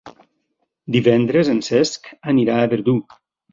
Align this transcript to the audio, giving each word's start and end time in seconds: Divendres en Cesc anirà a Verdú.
Divendres 0.95 1.53
en 1.55 1.61
Cesc 1.69 2.11
anirà 2.35 2.59
a 2.65 2.75
Verdú. 2.75 2.99